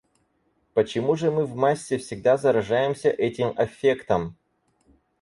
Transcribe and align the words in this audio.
Почему 0.73 1.15
же 1.15 1.29
мы 1.29 1.45
в 1.45 1.55
массе 1.55 1.99
всегда 1.99 2.35
заражаемся 2.35 3.11
этим 3.11 3.53
аффектом? 3.55 4.35